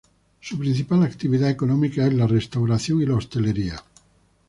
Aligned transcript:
Su 0.39 0.57
principal 0.57 1.03
actividad 1.03 1.51
económica 1.51 2.07
es 2.07 2.11
la 2.15 2.25
restauración 2.25 3.03
y 3.03 3.05
la 3.05 3.17
hostelería. 3.17 3.75